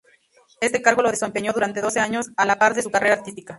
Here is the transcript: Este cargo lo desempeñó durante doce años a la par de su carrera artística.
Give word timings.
Este 0.61 0.81
cargo 0.81 1.03
lo 1.03 1.11
desempeñó 1.11 1.53
durante 1.53 1.79
doce 1.79 1.99
años 1.99 2.31
a 2.35 2.47
la 2.47 2.57
par 2.57 2.73
de 2.73 2.81
su 2.81 2.89
carrera 2.89 3.13
artística. 3.13 3.49